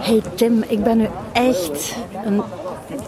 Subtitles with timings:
[0.00, 2.42] Hey Tim, ik ben nu echt een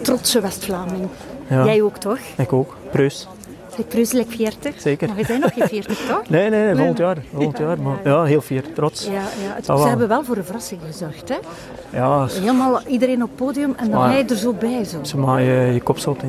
[0.02, 1.09] trotse West-Vlaming.
[1.48, 1.64] Ja.
[1.64, 2.18] Jij ook toch?
[2.36, 2.77] Ik ook.
[2.91, 3.29] Preus.
[3.77, 4.80] Zeg preuselijk 40?
[4.80, 5.09] Zeker.
[5.09, 6.29] Maar we zijn nog geen 40 toch?
[6.29, 7.16] Nee, nee, nee volgend jaar.
[7.34, 7.80] Volgend jaar.
[7.80, 8.73] Maar ja, heel fier.
[8.73, 9.05] Trots.
[9.05, 9.55] Ja, ja.
[9.55, 11.29] Het- Ah, ze hebben wel voor een verrassing gezorgd.
[11.29, 11.37] Hè?
[11.98, 14.84] Ja, Helemaal iedereen op het podium en dan hij er zo bij.
[14.84, 14.98] Zo.
[15.03, 16.22] ze maken je, je kop zot.
[16.22, 16.29] Hè.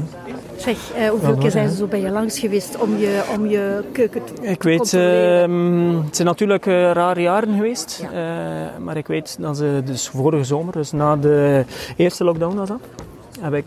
[0.64, 3.84] Zeg, eh, hoeveel keer zijn ze zo bij je langs geweest om je, om je
[3.92, 8.06] keuken te Ik weet, ehm, het zijn natuurlijk eh, rare jaren geweest.
[8.14, 8.20] eh,
[8.84, 11.66] maar ik weet dat ze dus vorige zomer, dus na de
[11.98, 12.80] eerste lockdown was dat,
[13.40, 13.66] heb ik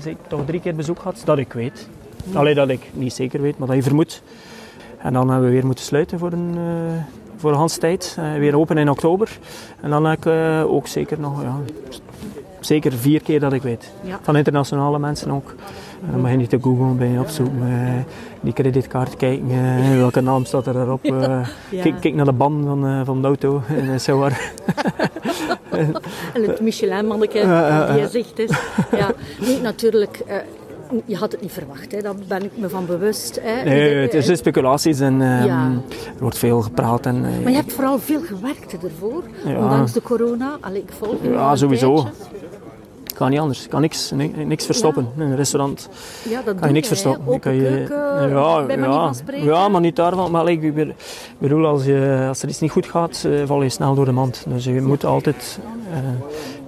[0.00, 1.88] zeker toch drie keer bezoek gehad, dat ik weet.
[2.34, 4.22] Alleen dat ik niet zeker weet, maar dat je vermoedt.
[4.98, 6.56] En dan hebben we weer moeten sluiten voor een,
[7.36, 8.18] voor een Hans tijd.
[8.38, 9.38] Weer open in oktober.
[9.80, 10.32] En dan heb ik
[10.66, 11.56] ook zeker nog, ja,
[12.60, 13.92] zeker vier keer dat ik weet.
[14.02, 14.18] Ja.
[14.22, 15.54] Van internationale mensen ook.
[16.10, 17.92] Dan mag je niet te googlen, ben je opzoeken, eh,
[18.40, 21.04] die creditcard kijken, eh, welke naam staat er erop.
[21.04, 21.10] eh,
[21.70, 21.82] Ja.
[21.82, 24.40] kijk, kijk naar de band van, eh, van de auto en eh, zo waar.
[26.34, 27.38] En het Michelin-manneke
[27.92, 28.50] die je zegt is.
[28.96, 30.36] Ja, nee, natuurlijk, eh,
[31.04, 31.92] je had het niet verwacht.
[31.92, 32.00] Hè.
[32.00, 33.40] Daar ben ik me van bewust.
[33.42, 33.64] Hè.
[33.64, 37.06] Nee, het is speculaties en ehm, er wordt veel gepraat.
[37.06, 39.58] En, eh, Maar je hebt vooral veel gewerkt ervoor, Ja.
[39.58, 40.56] ondanks de corona.
[40.60, 42.06] Allee, ik volg Ja, sowieso.
[43.18, 43.64] Kan niet anders.
[43.64, 45.08] Ik kan niks, ni- niks verstoppen.
[45.16, 45.88] In een restaurant
[46.28, 47.40] Ja, dat kan je niks verstoppen.
[47.40, 47.96] Kan je, keuken,
[48.30, 49.12] ja, ja,
[49.44, 50.30] ja, maar niet daarvan.
[50.30, 50.94] Maar ik be-
[51.38, 54.12] bedoel, als, je, als er iets niet goed gaat, eh, val je snel door de
[54.12, 54.44] mand.
[54.48, 55.58] Dus je moet altijd
[55.92, 55.98] eh,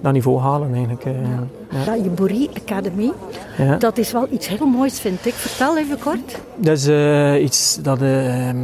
[0.00, 1.04] dat niveau halen eigenlijk.
[1.04, 1.12] eh.
[1.12, 1.84] ja.
[1.86, 3.12] Ja, je Borie Academy,
[3.78, 5.34] dat is wel iets heel moois, vind ik.
[5.34, 6.38] Vertel even kort.
[6.56, 6.88] Dat is
[7.44, 8.58] iets dat eh, ehm,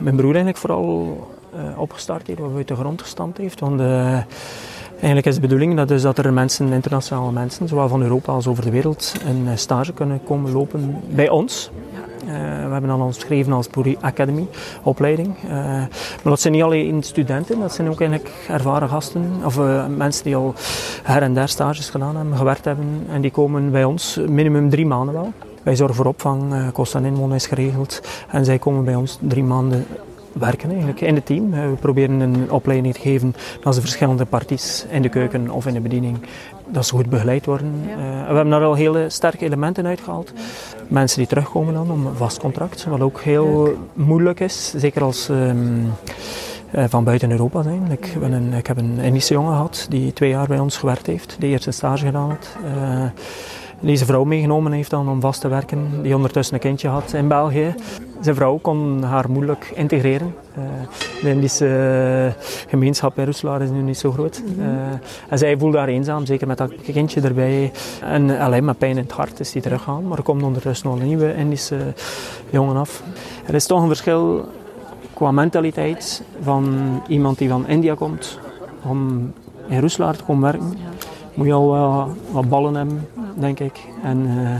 [0.00, 1.16] mijn broer eigenlijk vooral
[1.76, 3.60] opgestart heeft, of uit de grond gestampt heeft.
[3.60, 3.80] Want
[5.04, 8.46] eigenlijk is de bedoeling dat, dus dat er mensen, internationale mensen, zowel van Europa als
[8.46, 11.70] over de wereld, een eh, stage kunnen komen lopen bij ons.
[12.26, 14.46] Eh, we hebben dan ons geschreven als Boerie Academy
[14.82, 15.34] opleiding.
[15.42, 15.88] Eh, maar
[16.22, 19.60] dat zijn niet alleen studenten, dat zijn ook eigenlijk ervaren gasten of
[19.96, 20.54] mensen die al
[21.02, 23.06] her en der stages gedaan hebben, gewerkt hebben.
[23.10, 25.32] En die komen bij ons minimum drie maanden wel.
[25.62, 28.00] Wij zorgen voor opvang, kost en inwonen is geregeld.
[28.28, 29.86] En zij komen bij ons drie maanden
[30.34, 31.52] werken eigenlijk in het team.
[31.52, 35.66] Eh, We proberen een opleiding te geven dat ze verschillende parties in de keuken of
[35.66, 36.18] in de bediening,
[36.68, 37.74] dat ze goed begeleid worden.
[37.90, 40.32] Eh, we hebben daar al hele sterke elementen uitgehaald.
[40.88, 45.28] Mensen die terugkomen dan om een vast contract, wat ook heel moeilijk is, zeker als
[45.28, 47.90] eh, van buiten Europa zijn.
[47.90, 51.06] Ik, ben een, ik heb een Indische jongen gehad die twee jaar bij ons gewerkt
[51.06, 52.56] heeft, die eerst een stage gedaan had.
[53.84, 57.28] Deze vrouw meegenomen heeft dan om vast te werken, die ondertussen een kindje had in
[57.28, 57.74] België.
[58.20, 60.34] Zijn vrouw kon haar moeilijk integreren.
[60.54, 60.62] Eh,
[61.22, 61.66] de Indische
[62.36, 64.42] eh, gemeenschap in Roeselaar is nu niet zo groot.
[64.58, 64.66] Eh,
[65.28, 67.72] en zij voelde haar eenzaam, zeker met dat kindje erbij.
[68.02, 70.08] En alleen met pijn in het hart is die teruggegaan.
[70.08, 71.92] Maar er komt ondertussen nog een nieuwe Indische
[72.50, 73.02] jongen af.
[73.46, 74.48] Er is toch een verschil
[75.14, 76.74] qua mentaliteit van
[77.08, 78.38] iemand die van India komt
[78.82, 79.32] om
[79.68, 80.78] in Roeselaar te komen werken.
[81.34, 83.80] Moet je al wel wat ballen hebben, denk ik.
[84.02, 84.56] En eh,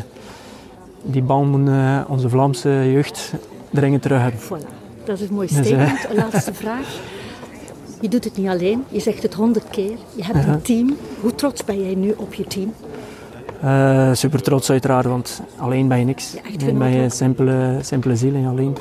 [1.03, 3.33] die bal moet eh, onze Vlaamse jeugd
[3.71, 4.41] dringend terug hebben.
[4.41, 4.69] Voilà.
[5.05, 6.07] Dat is een mooi Dus, eh, statement.
[6.11, 6.99] Een laatste vraag.
[8.01, 9.97] Je doet het niet alleen, je zegt het honderd keer.
[10.15, 10.97] Je hebt een team.
[11.21, 12.73] Hoe trots ben jij nu op je team?
[14.15, 16.35] Super trots uiteraard, want alleen ben je niks.
[16.61, 18.77] alleen ben je een simpele, simpele ziel en alleen.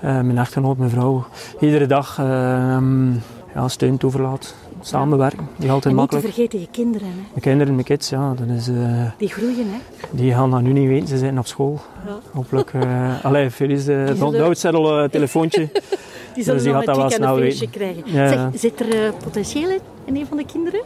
[0.00, 1.26] Mijn echtgenoot, mijn vrouw,
[1.60, 3.12] iedere dag ehm
[3.56, 4.54] ja, steun toeverlaat.
[4.80, 6.24] Samenwerken, die altijd en niet te makkelijk.
[6.26, 7.06] vergeten je kinderen.
[7.08, 7.14] Hè.
[7.14, 9.66] Mijn kinderen, mijn kids, ja, dat is, eh, Die groeien.
[9.70, 9.78] Hè.
[10.10, 11.08] die gaan dat nu niet weten.
[11.08, 11.80] Ze zijn op school.
[12.06, 12.18] Ja.
[12.32, 12.72] Hopelijk.
[12.74, 15.68] eh allee, Felice, uh, oudzettel uh, telefoontje.
[16.34, 18.02] Die zullen Dus die nog gaat een dat wel een snel krijgen.
[18.04, 18.50] Ja, Zeg, ja.
[18.54, 20.80] zit er eh, potentieel in, in een van de kinderen?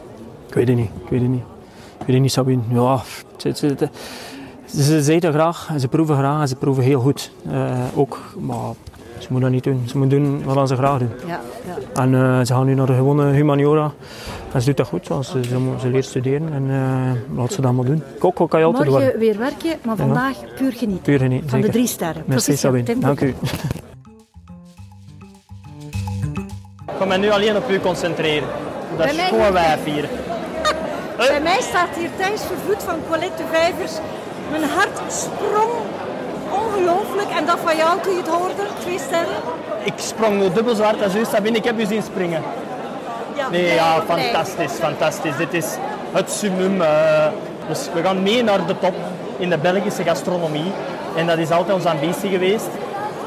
[0.47, 0.89] Ik weet het niet.
[1.03, 1.41] Ik weet het niet.
[1.99, 2.61] Ik weet het niet, Sabine.
[2.69, 3.01] Ja,
[3.37, 3.75] ze, ze,
[4.65, 7.31] ze, ze zitten graag en ze proeven graag en ze proeven heel goed.
[7.95, 8.73] Ook, maar
[9.19, 9.83] ze moeten dat niet doen.
[9.87, 11.09] Ze moeten doen wat ze graag doen.
[11.27, 11.39] Ja.
[11.93, 13.91] En eh, ze gaan nu naar de gewone humaniora.
[14.53, 17.61] En ze doet dat goed, want ze, ze, ze leert studeren en eh, laat ze
[17.61, 18.03] dat maar doen.
[18.19, 20.03] Koken kan je altijd Morgen weer werken, maar Ja.
[20.03, 21.03] vandaag puur genieten.
[21.03, 22.23] Puur genieten, Van de drie sterren.
[22.25, 23.27] Merci Sabine, dank u.
[26.87, 28.47] Ik ga me nu alleen op u concentreren.
[28.89, 30.09] Dat Bij is mij gewoon wijf hier.
[31.17, 33.91] Bij mij staat hier Thijs Vervloed van Colette de Vijvers.
[34.51, 35.71] Mijn hart sprong
[36.53, 37.29] ongelooflijk.
[37.37, 39.35] En dat van jou toen je het hoorde, twee sterren.
[39.83, 41.57] Ik sprong dubbel zo hard als u, Sabine.
[41.57, 42.41] Ik heb u zien springen.
[43.35, 45.37] Ja, Nee, ja, fantastisch, fantastisch.
[45.37, 45.65] Dit is
[46.11, 46.81] het summum.
[46.81, 47.25] eh,
[47.67, 48.93] dus we gaan mee naar de top
[49.37, 50.71] in de Belgische gastronomie.
[51.15, 52.67] En dat is altijd onze ambitie geweest.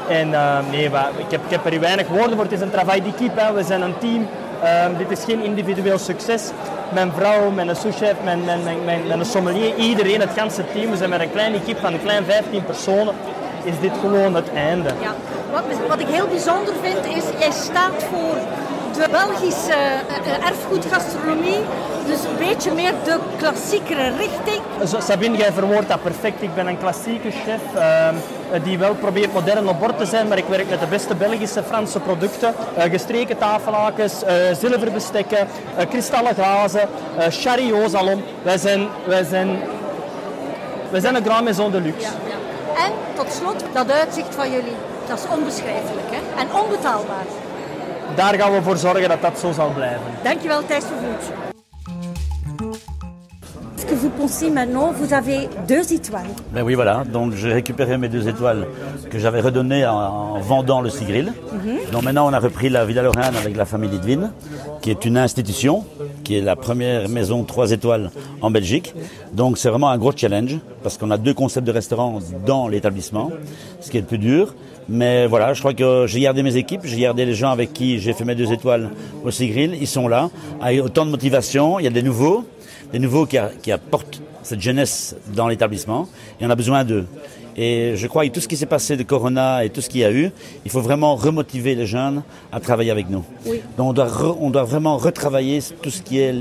[0.09, 0.85] En eh, nee,
[1.17, 2.43] ik, heb, ik heb er weinig woorden voor.
[2.43, 3.51] Het is een travail d'équipe.
[3.53, 4.27] We zijn een team.
[4.63, 6.49] Ehm, dit is geen individueel succes.
[6.93, 10.91] Mijn vrouw, mijn souschef, mijn, mijn, mijn, mijn, sommelier, iedereen, het ganse team.
[10.91, 13.13] We zijn met een kleine equipe van een klein 15 personen.
[13.63, 14.89] Is dit gewoon het einde.
[15.01, 15.13] Ja.
[15.51, 18.35] Wat, wat ik heel bijzonder vind is, jij staat voor
[18.93, 19.77] de Belgische
[20.25, 21.59] uh, erfgoedgastronomie.
[22.05, 24.61] Dus een beetje meer de klassiekere richting.
[25.01, 26.41] Sabine, jij verwoordt dat perfect.
[26.41, 28.09] Ik ben een klassieke chef uh,
[28.63, 31.63] die wel probeert modern op bord te zijn, maar ik werk met de beste Belgische
[31.63, 32.53] Franse producten.
[32.77, 34.13] Uh, gestreken tafelakens,
[34.59, 35.47] zilverbestekken,
[35.89, 36.89] kristallen glazen,
[37.29, 38.23] chariot salon.
[38.41, 39.59] Wij zijn, wij zijn,
[40.91, 42.01] wij zijn een grand maison de luxe.
[42.01, 42.85] Ja, ja.
[42.85, 44.75] En tot slot, dat uitzicht van jullie,
[45.07, 46.41] dat is onbeschrijfelijk hè?
[46.41, 47.25] en onbetaalbaar
[48.15, 50.01] daar gaan we voor zorgen dat dat zo zal blijven.
[50.23, 51.19] Dankjewel Thijs Vervoet.
[51.19, 51.44] Est-ce
[53.95, 57.03] que vous pensez maintenant, vous avez deux étoiles Ben oui, voilà.
[57.05, 58.67] Donc j'ai récupéré mes deux étoiles
[59.09, 61.27] que j'avais redonnées en, en, vendant le Sigril.
[61.27, 61.91] Mm -hmm.
[61.93, 64.23] Donc maintenant, on a repris la Villa Lorraine avec la famille Lidvin,
[64.81, 65.75] qui est une institution,
[66.23, 68.05] qui est la première maison 3 étoiles
[68.45, 68.87] en Belgique.
[69.39, 70.53] Donc c'est vraiment un gros challenge,
[70.83, 72.19] parce qu'on a deux concepts de restaurants
[72.51, 73.27] dans l'établissement,
[73.83, 74.45] ce qui est le plus dur.
[74.87, 77.99] Mais voilà, je crois que j'ai gardé mes équipes, j'ai gardé les gens avec qui
[77.99, 78.91] j'ai fait mes deux étoiles
[79.23, 79.75] au Sigril.
[79.79, 80.29] Ils sont là,
[80.61, 81.79] avec autant de motivation.
[81.79, 82.45] Il y a des nouveaux,
[82.91, 86.07] des nouveaux qui, a, qui apportent cette jeunesse dans l'établissement.
[86.39, 87.05] Et on a besoin d'eux.
[87.57, 90.01] Et je crois que tout ce qui s'est passé de Corona et tout ce qu'il
[90.01, 90.29] y a eu,
[90.65, 92.21] il faut vraiment remotiver les jeunes
[92.51, 93.23] à travailler avec nous.
[93.45, 93.61] Oui.
[93.77, 96.35] Donc on doit, re, on doit vraiment retravailler tout ce qui est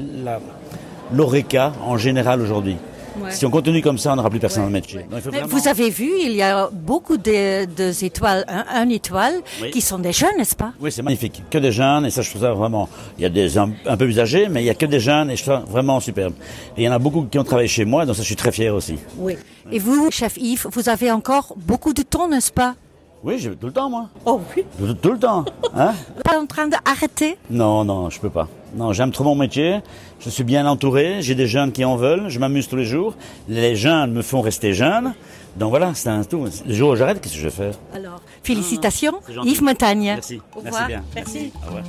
[1.12, 2.76] l'ORECA en général aujourd'hui.
[3.16, 3.31] Ouais.
[3.31, 5.06] Si on continue comme ça, on n'aura plus personne le métier.
[5.11, 5.46] Donc, vraiment...
[5.46, 9.70] Vous avez vu, il y a beaucoup de, de étoiles, un, un étoile, oui.
[9.70, 10.72] qui sont des jeunes, n'est-ce pas?
[10.81, 11.43] Oui, c'est magnifique.
[11.50, 12.88] Que des jeunes, et ça, je trouve ça vraiment.
[13.19, 15.00] Il y a des un, un, peu plus âgés, mais il y a que des
[15.00, 16.34] jeunes, et je trouve ça vraiment superbe.
[16.76, 18.37] Et il y en a beaucoup qui ont travaillé chez moi, donc ça, je suis
[18.37, 18.96] très fier aussi.
[19.19, 19.37] Oui.
[19.70, 22.75] Et vous, chef Yves, vous avez encore beaucoup de temps, n'est-ce pas?
[23.22, 24.10] Oui, j'ai tout le temps, moi.
[24.26, 25.44] Oh oui Tout, tout le temps.
[25.75, 27.38] Hein Pas en train d'arrêter?
[27.49, 28.49] Non, non, je peux pas.
[28.76, 29.81] Non, j'aime trop mon métier.
[30.21, 31.21] Je suis bien entouré.
[31.21, 32.29] J'ai des jeunes qui en veulent.
[32.29, 33.15] Je m'amuse tous les jours.
[33.49, 35.15] Les jeunes me font rester jeune.
[35.56, 36.47] Donc voilà, c'est un tout.
[36.67, 40.05] Le jour où j'arrête, qu'est-ce que je vais faire Alors, félicitations, Yves Montagne.
[40.15, 40.41] Merci.
[40.56, 41.03] Au Merci bien.
[41.15, 41.38] Merci.
[41.38, 41.53] Merci.
[41.62, 41.85] Au revoir.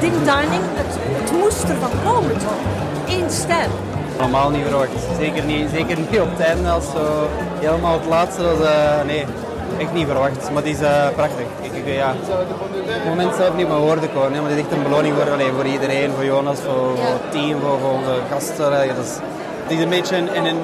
[0.00, 2.62] Dim Dining, het, het moest ervan komen toch?
[3.08, 3.68] Eén ster.
[4.18, 4.90] Normaal niet verwacht.
[5.18, 7.28] Zeker niet, zeker niet op het einde als zo
[7.60, 8.42] helemaal het laatste.
[8.42, 9.24] Was, uh, nee,
[9.82, 10.50] echt niet verwacht.
[10.52, 11.46] Maar het is uh, prachtig.
[11.60, 12.14] Ik, ik, ja,
[12.86, 14.32] het moment zelf niet mijn woorden komen.
[14.32, 16.10] Maar het is echt een beloning voor, voor iedereen.
[16.14, 18.70] Voor Jonas, voor, voor het team, voor, voor onze gasten.
[18.70, 19.12] Dat is,
[19.62, 20.60] het is een beetje een, een,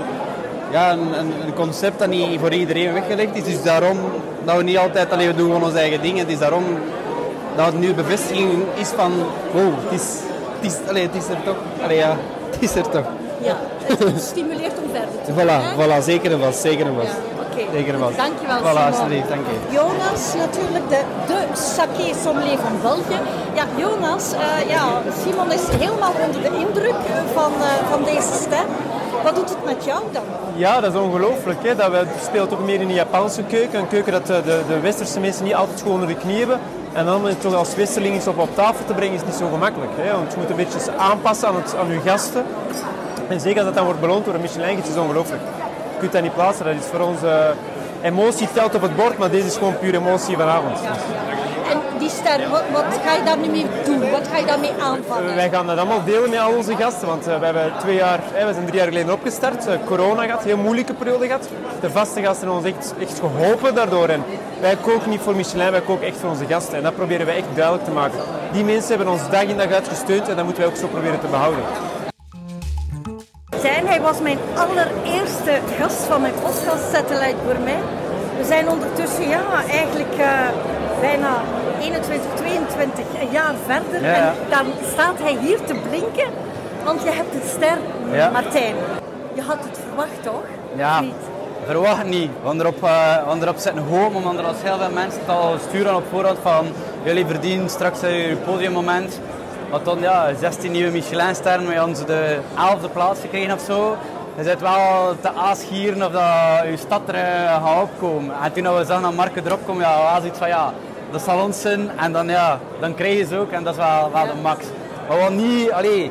[0.70, 3.44] ja, een, een, concept dat niet voor iedereen weggelegd is.
[3.44, 3.98] Dus daarom
[4.44, 6.18] dat we niet altijd alleen we doen gewoon onze eigen dingen.
[6.18, 6.64] Het is daarom
[7.56, 9.12] dat het nu bevestiging is van
[9.52, 10.06] wow, het is,
[10.60, 11.56] het is, allee, het is er toch.
[11.88, 12.16] Ja,
[12.50, 13.06] het is er toch.
[13.42, 15.62] Ja, het stimuleert om verder te gaan.
[15.62, 17.08] Voilà, voilà, zeker en vast, zeker en vast.
[17.08, 17.27] Ja.
[17.62, 18.16] Oké, Zeker vast.
[18.16, 18.87] dankjewel Voilà, Simon.
[18.93, 19.56] alsjeblieft, dank je.
[19.78, 21.38] Jonas, natuurlijk de, de
[21.76, 23.20] saké sommelier van België.
[23.55, 24.84] Ja, Jonas, uh, ja,
[25.22, 26.94] Simon is helemaal onder de indruk
[27.34, 28.66] van, uh, van deze ster.
[29.22, 30.22] Wat doet het met jou dan?
[30.55, 31.58] Ja, dat is ongelooflijk.
[31.62, 31.75] Hè?
[31.75, 33.78] Dat we, speelt ook meer in de Japanse keuken.
[33.78, 36.61] Een keuken dat de, de, de westerse mensen niet altijd gewoon onder de knie hebben.
[36.93, 39.49] En dan het toch als wisseling iets op, op tafel te brengen is niet zo
[39.49, 39.90] gemakkelijk.
[39.96, 40.12] Hè?
[40.12, 42.44] Want je moet een beetje aanpassen aan, het, aan je gasten.
[43.28, 45.43] En zeker als dat dan wordt beloond door een Michelin-gids, is ongelooflijk.
[45.98, 46.64] Je kunt dat niet plaatsen.
[46.64, 47.22] Dat is voor ons...
[47.22, 47.30] Uh,
[48.02, 50.78] emotie telt op het bord, maar deze is gewoon puur emotie vanavond.
[50.82, 50.90] Ja.
[51.70, 54.10] En die ster, wat, wat, ga je daar nu mee doen?
[54.10, 55.34] Wat ga je daarmee aanvangen?
[55.34, 58.20] Wij gaan dat allemaal delen met al onze gasten, want uh, we hebben twee jaar,
[58.38, 59.66] uh, we zijn drie jaar geleden opgestart.
[59.84, 61.49] corona gehad, heel moeilijke periode gehad.
[61.80, 64.08] De vaste gasten hebben ons echt, echt geholpen daardoor.
[64.08, 64.25] En
[64.61, 66.76] wij koken niet voor Michelin, wij koken echt voor onze gasten.
[66.76, 68.18] En dat proberen we echt duidelijk te maken.
[68.52, 70.87] Die mensen hebben ons dag in dag uit gesteund en dat moeten wij ook zo
[70.87, 71.62] proberen te behouden.
[73.60, 77.82] Zijn, hij was mijn allereerste gast van mijn podcast Satellite Gourmet.
[78.38, 80.26] We zijn ondertussen ja, eigenlijk uh,
[81.00, 81.42] bijna
[81.80, 84.02] 21, 22 jaar verder.
[84.02, 84.14] Ja.
[84.14, 86.30] En dan staat hij hier te blinken,
[86.84, 87.78] want je hebt een ster,
[88.12, 88.30] Ja.
[88.30, 88.74] Martijn.
[89.34, 90.42] Je had het verwacht, toch?
[90.76, 91.14] Ja, niet?
[91.64, 92.30] verwacht niet.
[92.44, 95.28] Gaan erop, uh, we gaan erop zitten hopen, omdat er als heel veel mensen het
[95.28, 96.66] al sturen op voorhand van
[97.02, 99.20] jullie verdienen straks uh, je podiummoment.
[99.70, 103.96] Maar dan ja, 16 nieuwe Michelin-sterren, we ze de 11e plaats gekregen of zo.
[104.37, 108.34] Je zit wel te aasgieren of dat je stad er uh, gaat opkomen.
[108.42, 110.72] En toen we zagen dat Marken erop komen, ja, was iets van ja,
[111.10, 111.90] dat zal ons zijn.
[111.98, 114.64] En dan, ja, dan krijg je ze ook en dat is wel, wel de max.
[115.08, 116.10] Maar we hadden niet, allee,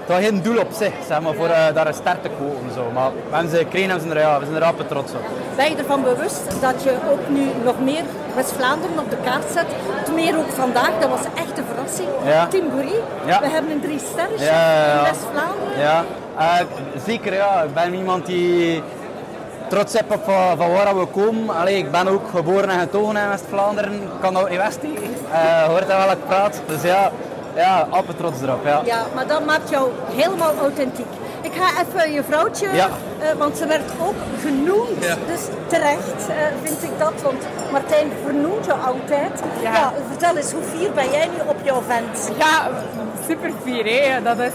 [0.00, 2.72] het was geen doel op zich, zeg maar, voor uh, daar een ster te kopen.
[2.74, 2.90] Zo.
[2.94, 5.12] Maar we hebben ze gekregen en we zijn er, ja, we zijn er rappen trots
[5.12, 5.24] op.
[5.56, 8.02] Ben je ervan bewust dat je ook nu nog meer
[8.34, 9.66] West-Vlaanderen op de kaart zet?
[10.14, 11.64] Meer ook vandaag, dat was echt een
[12.24, 12.46] Ja.
[12.46, 12.64] Tim
[13.26, 13.40] Ja.
[13.40, 15.78] we hebben een drie sterren in West-Vlaanderen.
[15.78, 16.04] Ja,
[16.38, 16.60] uh,
[17.06, 17.62] zeker ja.
[17.62, 18.82] Ik ben iemand die
[19.68, 21.56] trots heb op uh, van waar we komen.
[21.56, 23.92] Allee, ik ben ook geboren en getogen in West-Vlaanderen.
[23.92, 26.60] Ik kan ook niet West uh, hoort dat wel ik praat.
[26.66, 27.10] Dus ja,
[27.54, 28.64] ja, appen trots erop.
[28.64, 28.80] Ja.
[28.84, 31.06] ja, maar dat maakt jou helemaal authentiek.
[31.50, 32.88] Ik ga even je vrouwtje, ja.
[32.88, 35.04] uh, want ze werd ook genoemd.
[35.04, 35.16] Ja.
[35.26, 37.42] Dus terecht uh, vind ik dat, want
[37.72, 39.42] Martijn vernoemt je altijd.
[39.62, 39.72] Ja.
[39.72, 39.92] ja.
[40.08, 42.30] vertel eens, hoe fier ben jij nu op jouw vent?
[42.38, 42.70] Ja,
[43.28, 43.84] super fier.
[43.84, 44.22] Hè.
[44.22, 44.52] Dat is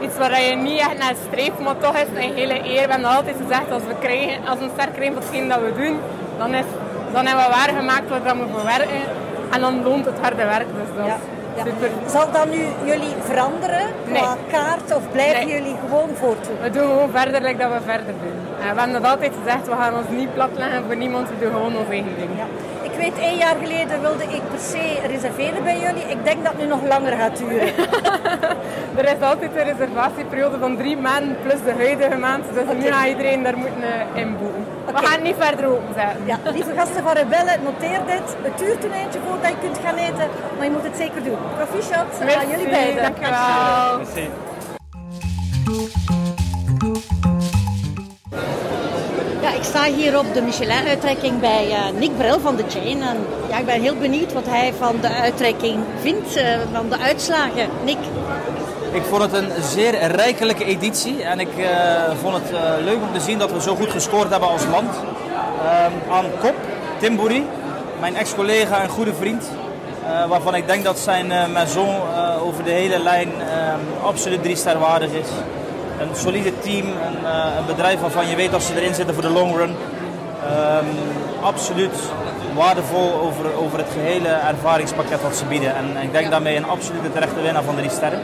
[0.00, 2.86] iets waar je niet echt naar streeft, maar toch is het een hele eer.
[2.86, 5.60] We hebben altijd gezegd, als we, krijgen, als we een ster krijgen voor hetgeen dat
[5.60, 6.00] we doen,
[6.38, 6.64] dan, is,
[7.12, 9.02] dan hebben we waargemaakt waar we voor werken.
[9.50, 10.66] En dan loont het harde werk.
[10.78, 11.16] Dus dat
[11.56, 11.64] ja.
[12.06, 16.56] Zal dat nu jullie veranderen qua kaart of blijven jullie gewoon voortdoen?
[16.62, 18.38] We doen gewoon verder like dat we verder doen.
[18.60, 21.52] En we hebben dat altijd gezegd, we gaan ons niet platleggen voor niemand, we doen
[21.52, 22.30] gewoon ons eigen ding.
[22.36, 22.46] Ja.
[22.82, 26.04] Ik weet, één jaar geleden wilde ik per se reserveren bij jullie.
[26.08, 27.68] Ik denk dat het nu nog langer gaat duren.
[29.00, 32.44] er is altijd een reservatieperiode van drie maanden plus de huidige maand.
[32.52, 32.74] Dus okay.
[32.74, 34.59] nu gaat iedereen daar moeten uh, inboeken.
[34.88, 35.00] Okay.
[35.00, 36.26] We gaan niet verder openzetten.
[36.26, 38.36] Ja, lieve gasten van Rebelle, noteer dit.
[38.42, 41.38] Het duurt een eentje voordat je kunt gaan eten, maar je moet het zeker doen.
[41.56, 43.02] Proficiat aan jullie beiden.
[43.02, 43.96] Dankjewel.
[43.96, 44.28] Merci.
[49.42, 53.02] Ja, ik sta hier op de Michelin-uitreiking bij uh, Nick Brel van de Chain.
[53.02, 53.16] En
[53.48, 57.68] ja, ik ben heel benieuwd wat hij van de uitreiking vindt, uh, van de uitslagen.
[57.84, 57.98] Nick?
[58.92, 61.66] Ik vond het een zeer rijkelijke editie en ik uh,
[62.22, 62.50] vond het
[62.84, 64.94] leuk om te zien dat we zo goed gescoord hebben als land.
[65.64, 66.54] Ehm, aan kop,
[66.98, 67.46] Tim Boeri,
[68.00, 69.50] mijn ex-collega en goede vriend.
[70.28, 71.94] waarvan ik denk dat zijn maison
[72.40, 75.28] over de hele lijn ehm, absoluut drie ster waardig is
[76.00, 79.22] een solide team, een, uh, een, bedrijf waarvan je weet dat ze erin zitten voor
[79.22, 79.70] de long run.
[79.70, 80.86] Um,
[81.42, 81.94] absoluut
[82.54, 85.76] waardevol over, over het gehele ervaringspakket wat ze bieden.
[85.76, 88.20] En, en ik denk daarmee een absolute terechte winnaar van de drie sterren.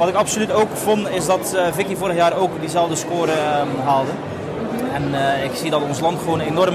[0.00, 3.80] Wat ik absoluut ook vond is dat uh, Vicky vorig jaar ook diezelfde score um,
[3.84, 4.10] haalde.
[4.92, 6.74] En uh, ik zie dat ons land gewoon enorm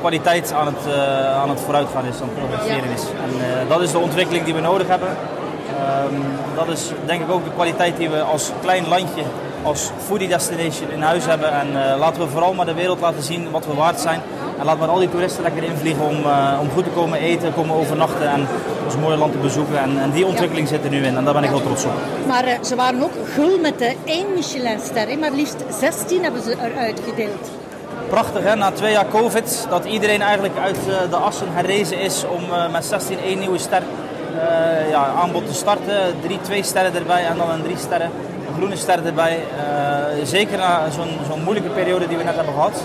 [0.00, 3.02] kwaliteit aan het, uh, aan het vooruitgaan is, aan het progresseren is.
[3.02, 5.08] En dat is de ontwikkeling die we nodig hebben.
[5.08, 6.22] Um,
[6.54, 9.22] dat is denk ik ook de kwaliteit die we als klein landje
[9.62, 11.52] als foodie destination in huis hebben.
[11.52, 14.20] En laten we vooral maar de wereld laten zien wat we waard zijn.
[14.58, 17.54] En laten we al die toeristen lekker invliegen om, uh, om goed te komen eten,
[17.54, 18.46] komen overnachten en
[18.84, 19.78] ons mooie land te bezoeken.
[19.78, 21.92] En, en die ontwikkeling zit er nu in en daar ben ik heel trots op.
[22.26, 26.56] Maar uh, ze waren ook gul met de 1 Michelin-ster, maar liefst 16 hebben ze
[26.62, 27.50] eruit gedeeld.
[28.08, 30.78] Prachtig hè, na twee jaar covid, dat iedereen eigenlijk uit
[31.10, 33.82] de assen herrezen is om met 16 één nieuwe ster
[34.90, 36.14] ja, aanbod te starten.
[36.22, 38.10] Drie, twee sterren erbij en dan een drie sterren
[38.56, 39.38] groene ster erbij.
[40.22, 42.82] Zeker na zo'n zo'n moeilijke periode die we net hebben gehad,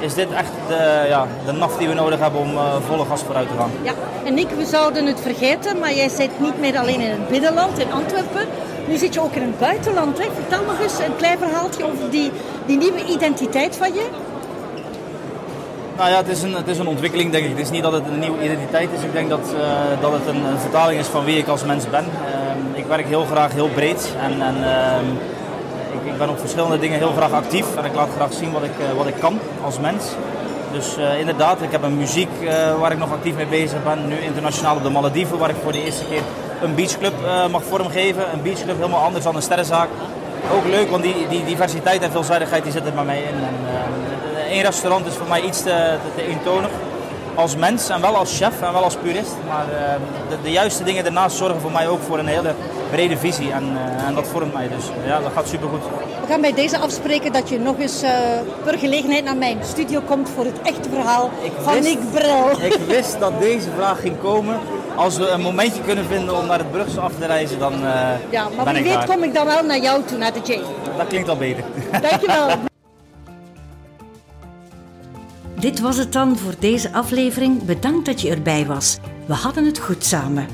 [0.00, 3.22] is dit echt de, ja, de naf die we nodig hebben om uh, volle gas
[3.22, 3.70] vooruit te gaan.
[3.82, 3.92] Ja,
[4.24, 7.78] en Nick, we zouden het vergeten, maar jij zit niet meer alleen in het binnenland,
[7.78, 8.46] in Antwerpen.
[8.88, 10.18] Nu zit je ook in het buitenland.
[10.18, 10.24] Hè?
[10.34, 12.30] Vertel nog eens een klein verhaaltje over die,
[12.66, 14.06] die nieuwe identiteit van je.
[15.96, 17.50] Nou ja, het is, een, het is een ontwikkeling denk ik.
[17.50, 19.02] Het is niet dat het een nieuwe identiteit is.
[19.02, 19.60] Ik denk dat, uh,
[20.00, 22.04] dat het een, een, vertaling is van wie ik als mens ben.
[22.04, 24.12] Uh, ik werk heel graag heel breed.
[24.20, 24.96] En, en uh,
[26.04, 27.76] ik, ben op verschillende dingen heel graag actief.
[27.76, 30.04] En ik laat graag zien wat ik, eh, wat ik kan als mens.
[30.72, 32.28] Dus uh, inderdaad, ik heb een muziek
[32.78, 34.08] waar ik nog actief mee bezig ben.
[34.08, 36.22] Nu internationaal op de Malediven, waar ik voor de eerste keer
[36.62, 37.14] een beachclub
[37.50, 38.32] mag vormgeven.
[38.32, 39.88] Een beachclub helemaal anders dan een sterrenzaak.
[40.54, 43.34] Ook leuk, want die, die diversiteit en veelzijdigheid die zit er bij mij in.
[43.34, 43.56] En,
[44.50, 46.70] één restaurant is voor mij iets te, te, te eentonig.
[47.34, 49.36] Als mens en wel als chef en wel als purist.
[49.48, 49.66] Maar
[50.28, 52.54] de, de, juiste dingen daarnaast zorgen voor mij ook voor een hele
[52.90, 53.52] brede visie.
[53.52, 54.84] En, uh, en dat vormt mij dus.
[55.06, 55.82] Ja, dat gaat supergoed.
[56.20, 58.10] We gaan bij deze afspreken dat je nog eens uh,
[58.64, 62.50] per gelegenheid naar mijn studio komt voor het echte verhaal ik van wist, Nick Brel.
[62.62, 64.58] Ik wist dat deze vraag ging komen.
[64.94, 67.72] Als we een momentje kunnen vinden om naar het Brugse af te reizen, dan
[68.30, 69.06] Ja, maar wie weet daar.
[69.06, 70.60] kom ik dan wel naar jou toe, naar de J.
[70.96, 71.64] Dat klinkt al beter.
[72.00, 72.48] Dankjewel.
[75.60, 77.64] Dit was het dan voor deze aflevering.
[77.64, 78.98] Bedankt dat je erbij was.
[79.26, 80.46] We hadden het goed samen.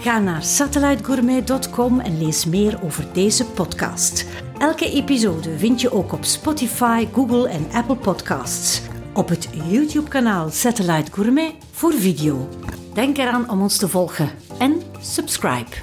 [0.00, 4.26] Ga naar satellitegourmet.com en lees meer over deze podcast.
[4.58, 8.82] Elke episode vind je ook op Spotify, Google en Apple Podcasts.
[9.14, 12.48] Op het YouTube-kanaal Satellite Gourmet voor video.
[12.94, 15.76] Denk eraan om ons te volgen en subscribe.